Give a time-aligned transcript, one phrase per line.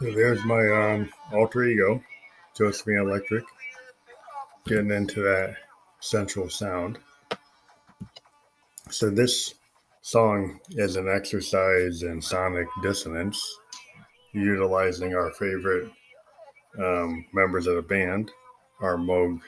[0.00, 2.02] So there's my um, alter ego,
[2.56, 3.44] Josephine Electric,
[4.66, 5.56] getting into that
[6.00, 6.98] central sound.
[8.90, 9.54] So this
[10.02, 13.40] song is an exercise in sonic dissonance,
[14.32, 15.90] utilizing our favorite
[16.78, 18.30] um, members of the band,
[18.80, 19.40] our Moog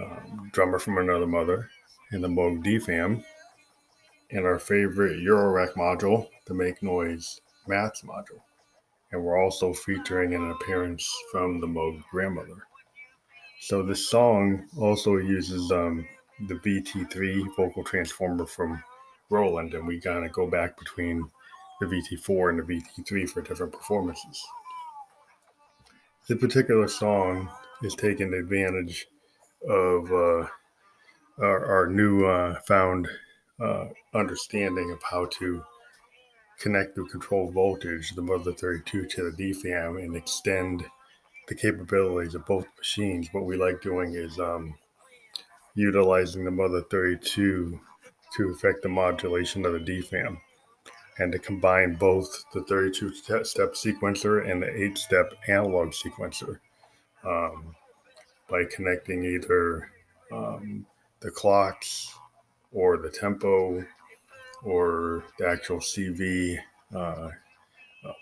[0.00, 1.68] um, drummer from another mother,
[2.10, 3.22] and the Moog DFAM,
[4.30, 8.40] and our favorite Eurorack module, the Make Noise Maths module.
[9.12, 12.66] And we're also featuring an appearance from the Moog grandmother.
[13.60, 16.06] So this song also uses um,
[16.46, 18.82] the VT3 vocal transformer from
[19.30, 21.28] Roland, and we kind of go back between
[21.80, 24.42] the VT4 and the VT3 for different performances.
[26.28, 27.48] The particular song
[27.82, 29.06] is taking advantage
[29.68, 30.46] of uh,
[31.38, 33.08] our, our, new uh, found
[33.60, 35.62] uh, understanding of how to
[36.58, 40.84] connect the control voltage, the Mother 32, to the DFAM and extend
[41.46, 43.28] the capabilities of both machines.
[43.32, 44.74] What we like doing is um,
[45.74, 47.80] utilizing the Mother 32
[48.36, 50.38] to affect the modulation of the DFAM
[51.18, 56.58] and to combine both the 32 step sequencer and the 8 step analog sequencer
[57.24, 57.74] um,
[58.48, 59.90] by connecting either
[60.32, 60.86] um,
[61.20, 62.14] the clocks
[62.72, 63.84] or the tempo
[64.62, 66.58] or the actual CV
[66.94, 67.30] uh,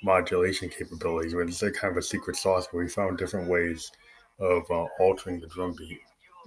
[0.03, 1.35] modulation capabilities.
[1.35, 3.91] but It's a kind of a secret sauce, but we found different ways
[4.39, 6.01] of uh, altering the drum beat.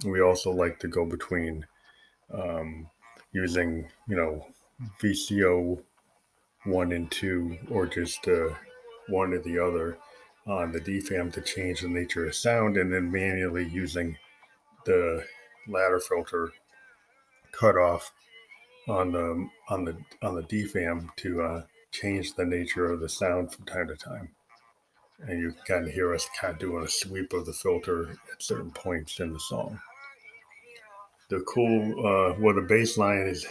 [0.05, 1.65] We also like to go between
[2.33, 2.89] um,
[3.31, 4.45] using, you know,
[5.01, 5.81] VCO
[6.65, 8.49] one and two, or just uh,
[9.07, 9.97] one or the other
[10.45, 14.17] on the DFAM to change the nature of sound, and then manually using
[14.85, 15.23] the
[15.67, 16.51] ladder filter
[17.51, 18.11] cutoff
[18.89, 23.53] on the on the on the DFAM to uh, change the nature of the sound
[23.53, 24.29] from time to time.
[25.21, 25.53] And you
[25.87, 29.33] of hear us kind of doing a sweep of the filter at certain points in
[29.33, 29.79] the song.
[31.29, 33.45] The cool, uh, well, the bass line is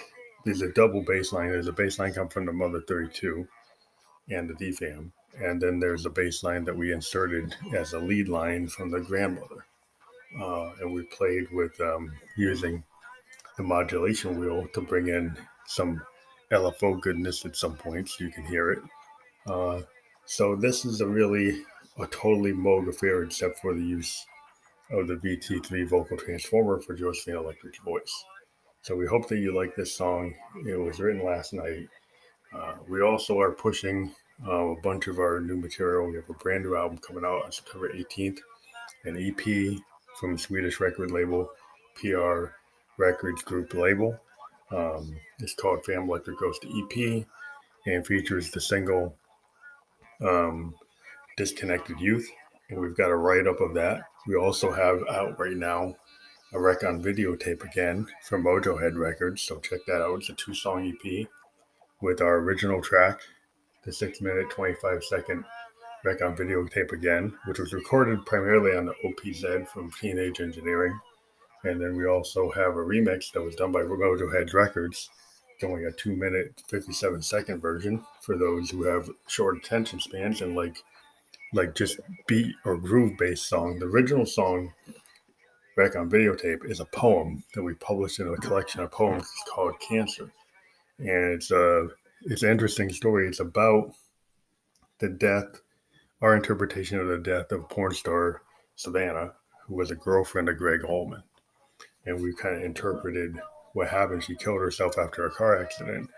[0.44, 1.50] there's a double bass line.
[1.50, 3.46] There's a bass line come from the Mother 32
[4.30, 5.10] and the DFAM.
[5.40, 9.00] And then there's a bass line that we inserted as a lead line from the
[9.00, 9.66] grandmother.
[10.40, 12.82] Uh, and we played with um, using
[13.58, 15.36] the modulation wheel to bring in
[15.66, 16.00] some
[16.50, 18.18] LFO goodness at some points.
[18.18, 18.78] You can hear it.
[19.46, 19.82] Uh,
[20.24, 21.62] so this is a really
[21.98, 24.24] a totally Moog affair, except for the use
[24.92, 28.24] of the VT3 vocal transformer for Josephine Electric's voice.
[28.82, 30.34] So we hope that you like this song.
[30.66, 31.88] It was written last night.
[32.54, 34.14] Uh, we also are pushing
[34.46, 36.08] uh, a bunch of our new material.
[36.08, 38.38] We have a brand new album coming out on September 18th,
[39.04, 39.78] an EP
[40.20, 41.50] from Swedish record label
[41.96, 42.46] PR
[42.98, 44.18] Records Group label.
[44.70, 47.24] Um, it's called Fam Electric Ghost EP
[47.86, 49.16] and features the single
[50.22, 50.74] um,
[51.36, 52.28] Disconnected Youth.
[52.70, 54.02] And we've got a write up of that.
[54.26, 55.96] We also have out right now
[56.52, 59.42] a rec on videotape again from Mojo Head Records.
[59.42, 60.18] So check that out.
[60.18, 61.26] It's a two song EP
[62.02, 63.20] with our original track,
[63.84, 65.44] the six minute, 25 second
[66.04, 70.98] rec on videotape again, which was recorded primarily on the OPZ from Teenage Engineering.
[71.64, 75.10] And then we also have a remix that was done by Mojo Head Records,
[75.60, 80.54] going a two minute, 57 second version for those who have short attention spans and
[80.54, 80.82] like
[81.54, 83.78] like just beat or groove based song.
[83.78, 84.72] The original song
[85.76, 89.50] back on videotape is a poem that we published in a collection of poems it's
[89.50, 90.30] called Cancer.
[90.98, 91.88] And it's a
[92.22, 93.28] it's an interesting story.
[93.28, 93.92] It's about
[94.98, 95.60] the death,
[96.20, 98.42] our interpretation of the death of porn star
[98.76, 99.32] Savannah,
[99.66, 101.22] who was a girlfriend of Gregg Allman.
[102.08, 103.38] And we kind of interpreted
[103.74, 104.24] what happened.
[104.24, 106.10] She killed herself after a car accident.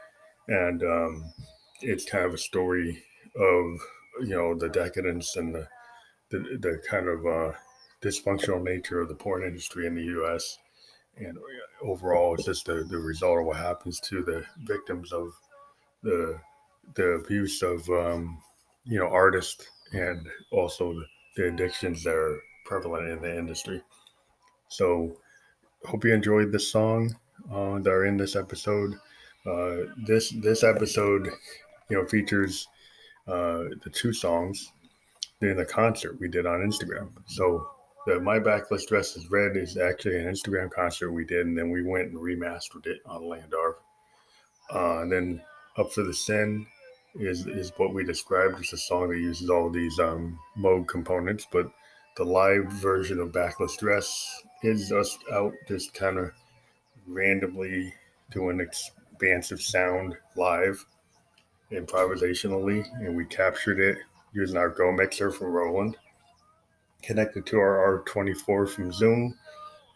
[0.48, 1.32] And um,
[1.80, 3.02] it's kind of a story
[3.36, 3.80] of,
[4.22, 5.68] you know, the decadence and the,
[6.30, 7.52] the, the kind of uh,
[8.02, 10.58] dysfunctional nature of the porn industry in the U.S.
[11.16, 11.36] And
[11.82, 15.32] overall, it's just the, the result of what happens to the victims of
[16.02, 16.40] the
[16.94, 18.38] the abuse of um,
[18.84, 20.94] you know artists and also
[21.36, 23.82] the addictions that are prevalent in the industry.
[24.68, 25.16] So,
[25.84, 27.16] hope you enjoyed this song
[27.52, 28.94] uh, that are in this episode.
[29.46, 31.30] Uh, this this episode,
[31.88, 32.68] you know, features
[33.26, 34.72] uh, the two songs
[35.40, 37.10] in the concert we did on Instagram.
[37.26, 37.66] So
[38.06, 41.70] the My Backless Dress is Red is actually an Instagram concert we did, and then
[41.70, 43.74] we went and remastered it on LANDR.
[44.72, 45.42] Uh, and then
[45.76, 46.66] Up for the Sin
[47.16, 51.46] is is what we described as a song that uses all these um, Moog components,
[51.50, 51.70] but
[52.16, 56.32] the live version of Backless Dress is us out just kind of
[57.06, 57.92] randomly
[58.30, 60.84] doing expansive sound live.
[61.72, 63.98] improvisationally, and we captured it
[64.32, 65.96] using our Go mixer from Roland,
[67.02, 69.38] connected to our R24 from Zoom,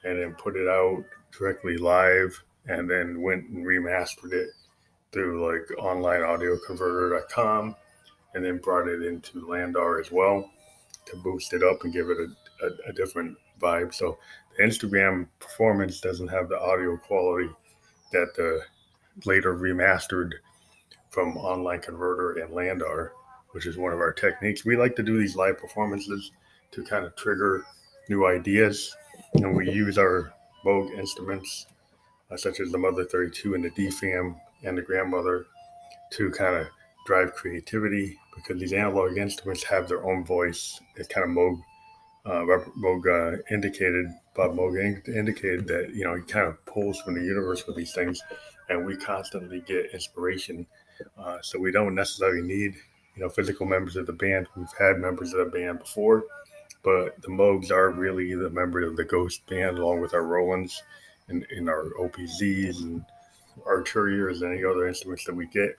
[0.04, 1.04] and then put it out
[1.36, 4.50] directly live, and then went and remastered it
[5.12, 7.74] through like onlineaudioconverter.com,
[8.34, 10.50] and then brought it into LANDR as well
[11.06, 13.94] to boost it up and give it a, a, a different vibe.
[13.94, 14.18] So
[14.56, 17.50] the Instagram performance doesn't have the audio quality
[18.12, 18.60] that the
[19.24, 20.32] later remastered
[21.10, 23.10] from Online Converter and LANDR,
[23.52, 24.64] which is one of our techniques.
[24.64, 26.32] We like to do these live performances
[26.72, 27.64] to kind of trigger
[28.08, 28.94] new ideas,
[29.34, 30.32] and we use our
[30.64, 31.66] Moog instruments,
[32.30, 35.46] uh, such as the Mother 32 and the DFAM and the Grandmother,
[36.12, 36.66] to kind of
[37.06, 40.80] drive creativity because these analog instruments have their own voice.
[40.96, 41.60] It's kind of Moog,
[42.26, 42.42] uh,
[42.78, 47.24] Moog uh, indicated, Bob Moog indicated that, you know, he kind of pulls from the
[47.24, 48.22] universe with these things,
[48.68, 50.66] and we constantly get inspiration.
[51.18, 52.74] Uh, so we don't necessarily need,
[53.14, 54.46] you know, physical members of the band.
[54.56, 56.24] We've had members of the band before,
[56.82, 60.82] but the Moogs are really the members of the Ghost band, along with our Rolands
[61.28, 63.04] and, and our OPZs and
[63.66, 65.78] our Arturias and any other instruments that we get.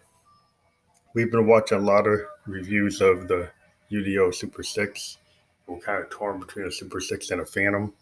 [1.15, 3.49] We've been watching a lot of reviews of the
[3.91, 5.17] UDO Super 6.
[5.67, 7.93] We're kind of torn between a Super 6 and a Phantom.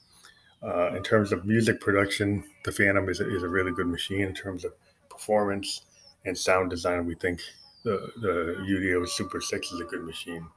[0.61, 4.21] Uh, in terms of music production, the Phantom is a, is a really good machine
[4.21, 4.73] in terms of
[5.09, 5.81] performance
[6.25, 7.05] and sound design.
[7.05, 7.41] We think
[7.83, 10.47] the, the UDO Super 6 is a good machine.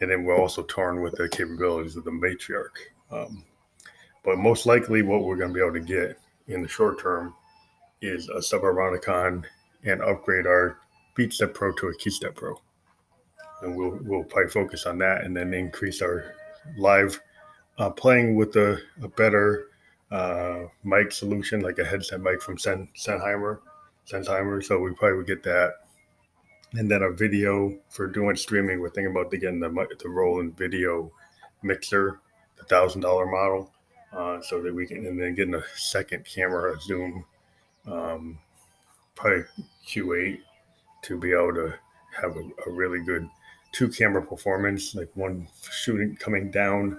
[0.00, 2.76] And then we're also torn with the capabilities of the Matriarch.
[3.10, 3.44] Um,
[4.24, 6.18] but most likely, what we're going to be able to get
[6.48, 7.34] in the short term
[8.00, 9.44] is a Subharmonicon
[9.84, 10.78] and upgrade our
[11.16, 12.60] BeatStep Pro to a KeyStep Pro.
[13.62, 16.34] And we'll, we'll probably focus on that and then increase our
[16.76, 17.20] live
[17.78, 19.68] uh, playing with a, a better
[20.10, 23.60] uh, mic solution, like a headset mic from Sen, Sennheimer,
[24.06, 24.62] Sennheimer.
[24.62, 25.74] So we probably would get that.
[26.74, 28.80] And then a video for doing streaming.
[28.80, 29.68] We're thinking about getting the,
[30.02, 31.12] the Roland video
[31.62, 32.20] mixer,
[32.56, 33.70] the thousand dollar model,
[34.12, 37.24] uh, so that we can, and then getting a second camera, Zoom,
[37.86, 38.38] um,
[39.14, 39.44] probably
[39.86, 40.38] Q8
[41.02, 41.74] to be able to
[42.20, 43.28] have a, a really good
[43.72, 46.98] two camera performance, like one shooting coming down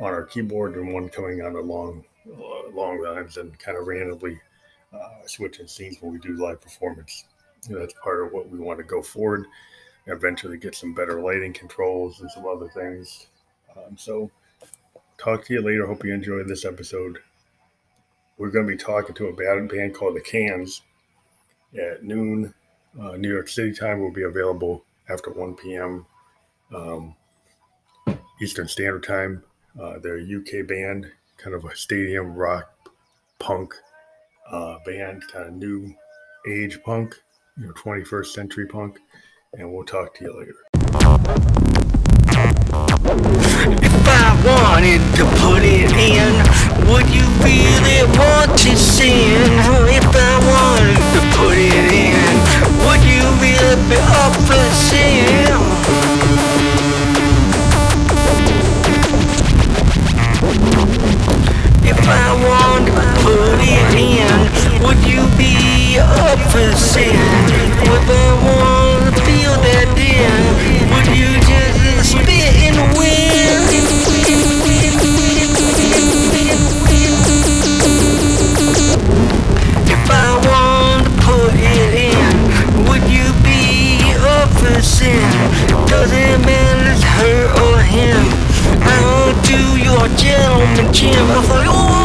[0.00, 3.86] on our keyboard and one coming on a long, uh, long lines and kind of
[3.86, 4.40] randomly
[4.92, 7.24] uh, switching scenes when we do live performance.
[7.68, 9.46] And that's part of what we want to go forward.
[10.06, 13.26] and Eventually, get some better lighting controls and some other things.
[13.76, 14.30] Um, so,
[15.18, 15.86] talk to you later.
[15.86, 17.18] Hope you enjoyed this episode.
[18.38, 20.82] We're going to be talking to a band, band called the Cans
[21.78, 22.52] at noon
[23.00, 26.06] uh, New York City time will be available after 1 p.m.
[26.74, 27.14] Um,
[28.40, 29.42] Eastern Standard Time.
[29.80, 32.90] Uh, they're a UK band, kind of a stadium rock
[33.38, 33.74] punk
[34.50, 35.94] uh, band, kind of new
[36.48, 37.14] age punk,
[37.58, 38.98] you know, 21st century punk.
[39.54, 40.54] And we'll talk to you later.
[43.84, 46.32] If I wanted to put it in,
[46.90, 49.52] would you really want to sin?
[49.88, 52.16] If I wanted to put it in,
[52.86, 55.71] would you really be up for sale?
[63.22, 67.14] Put it in, would you be up for sale?
[67.86, 70.42] If I want to feel that din,
[70.90, 73.22] would you just spit in the wind?
[79.86, 82.34] If I want to put it in,
[82.90, 85.22] would you be up for sin?
[85.86, 88.24] Doesn't matter it's her or him.
[88.82, 91.14] I'll do your gentleman Jim.
[91.14, 92.01] I oh, oh,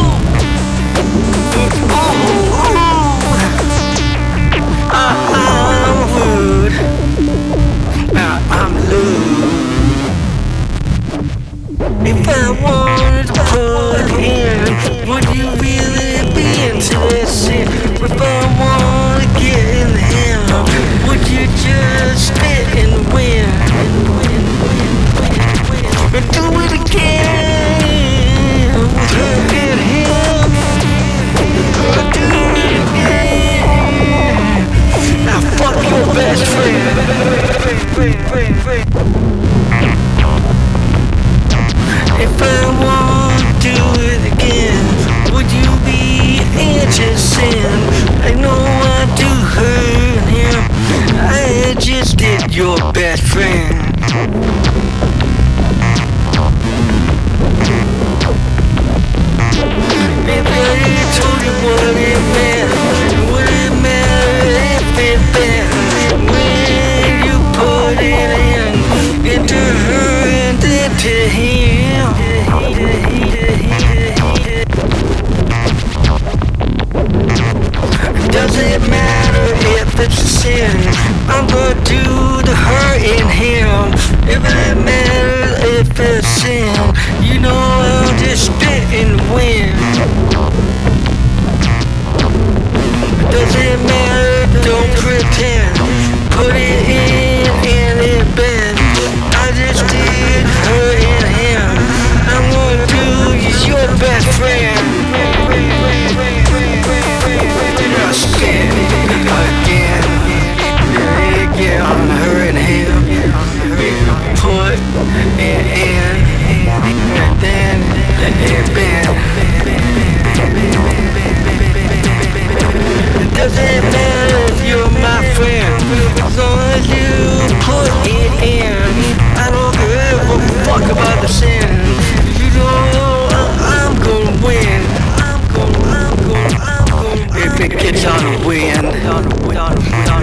[138.07, 138.87] Don't wind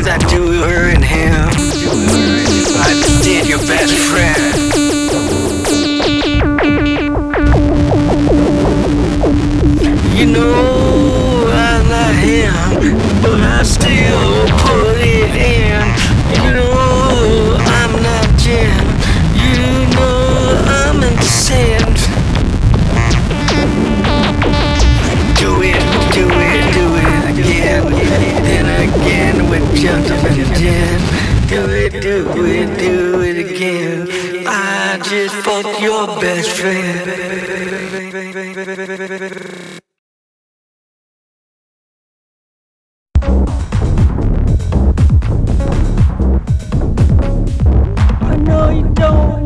[0.05, 1.35] that do her and him.
[2.81, 4.41] I did your best friend.
[10.19, 16.43] You know I'm not him, but I still put it in.
[16.43, 16.84] You know.
[29.55, 31.01] it, gentlemen, again.
[31.49, 34.09] Do it, do it, do it again.
[34.47, 37.11] I just fucked your best friend.
[48.23, 49.44] I know you don't.